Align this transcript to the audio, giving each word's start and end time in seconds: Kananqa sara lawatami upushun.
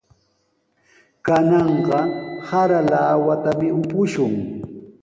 Kananqa 1.25 1.99
sara 2.47 2.79
lawatami 2.91 3.67
upushun. 3.79 4.33